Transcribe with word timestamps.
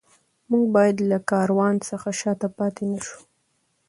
موږ 0.49 0.65
باید 0.75 0.97
له 1.11 1.17
کاروان 1.31 1.75
څخه 1.89 2.09
شاته 2.19 2.47
پاتې 2.57 2.83
نه 2.91 2.99
شو. 3.07 3.19